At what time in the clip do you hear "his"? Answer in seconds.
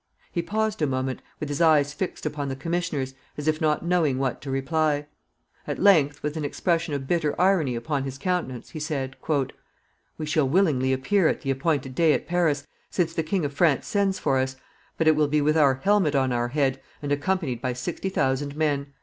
1.47-1.61, 8.03-8.17